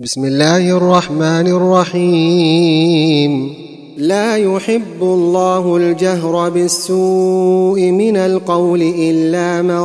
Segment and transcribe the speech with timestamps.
[0.00, 3.54] بسم الله الرحمن الرحيم.
[3.96, 9.84] لا يحب الله الجهر بالسوء من القول إلا من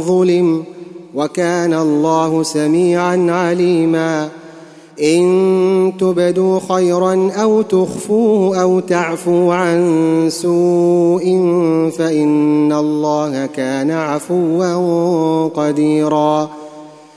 [0.00, 0.64] ظلم
[1.14, 4.28] وكان الله سميعا عليما.
[5.02, 11.24] إن تبدوا خيرا أو تخفوه أو تعفوا عن سوء
[11.98, 16.50] فإن الله كان عفوا قديرا.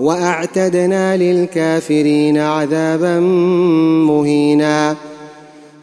[0.00, 3.20] وأعتدنا للكافرين عذابا
[4.06, 4.96] مهينا.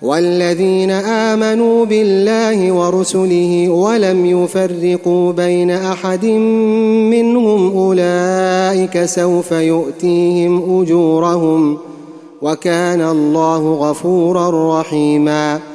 [0.01, 11.77] والذين آمنوا بالله ورسله ولم يفرقوا بين أحد منهم أولئك سوف يؤتيهم أجورهم
[12.41, 15.74] وكان الله غفورا رحيما.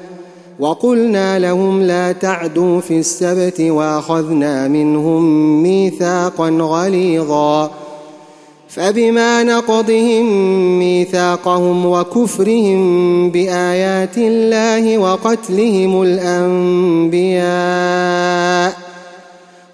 [0.61, 5.23] وقلنا لهم لا تعدوا في السبت وأخذنا منهم
[5.63, 7.71] ميثاقا غليظا
[8.69, 10.25] فبما نقضهم
[10.79, 17.41] ميثاقهم وكفرهم بآيات الله وقتلهم الأنبياء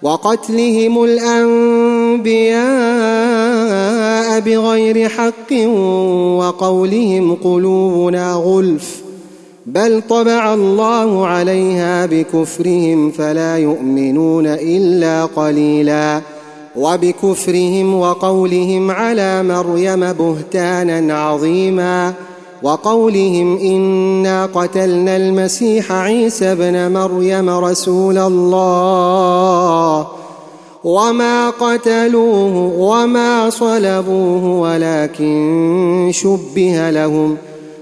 [0.02, 2.20] وقتلهم الأنبياء
[4.40, 5.52] بغير حق
[6.38, 9.07] وقولهم قلوبنا غلف
[9.68, 16.20] بل طبع الله عليها بكفرهم فلا يؤمنون الا قليلا
[16.76, 22.14] وبكفرهم وقولهم على مريم بهتانا عظيما
[22.62, 30.06] وقولهم انا قتلنا المسيح عيسى ابن مريم رسول الله
[30.84, 37.57] وما قتلوه وما صلبوه ولكن شبه لهم ۖ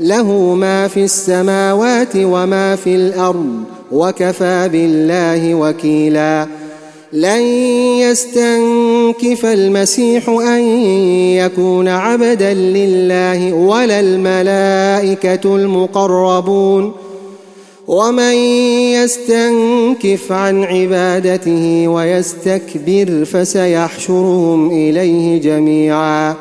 [0.00, 3.62] له ما في السماوات وما في الأرض
[3.92, 6.46] وكفى بالله وكيلا.
[7.12, 7.42] لن
[7.98, 10.60] يستنكف المسيح أن
[11.36, 16.92] يكون عبدا لله ولا الملائكة المقربون.
[17.88, 18.34] ومن
[18.92, 26.34] يستنكف عن عبادته ويستكبر فسيحشرهم إليه جميعا.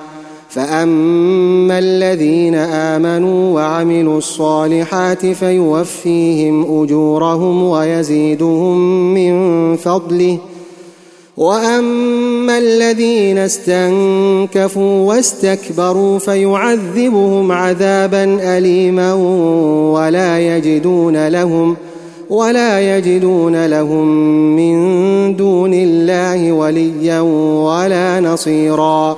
[0.49, 8.77] فاما الذين امنوا وعملوا الصالحات فيوفيهم اجورهم ويزيدهم
[9.13, 10.37] من فضله
[11.37, 18.23] واما الذين استنكفوا واستكبروا فيعذبهم عذابا
[18.57, 19.13] اليما
[19.93, 21.75] ولا يجدون لهم
[22.29, 24.07] ولا يجدون لهم
[24.55, 29.17] من دون الله وليا ولا نصيرا